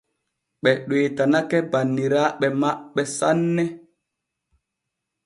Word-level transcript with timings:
Ɓe 0.61 0.71
ɗoytanake 0.87 1.57
banniraaɓe 1.71 2.47
maɓɓe 2.61 3.01
sanne. 3.17 3.63